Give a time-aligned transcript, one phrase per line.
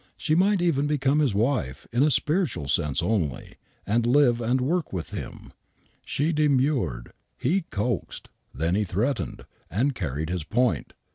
[0.17, 4.91] She might even l^ecome his wife, in a spiritual sense only, and live and work
[4.91, 5.53] wit him.
[6.07, 7.11] She demurred.
[7.37, 10.93] He coaxed; then he threatened, and carried his point.